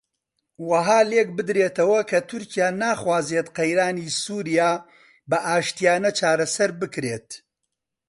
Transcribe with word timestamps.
وەها 0.69 0.99
لێک 1.11 1.27
بدرێتەوە 1.37 1.99
کە 2.09 2.19
تورکیا 2.29 2.67
ناخوازێت 2.81 3.47
قەیرانی 3.57 4.07
سووریا 4.21 4.71
بە 5.29 5.37
ئاشتییانە 5.45 6.11
چارەسەر 6.19 6.71
بکرێت 6.81 7.29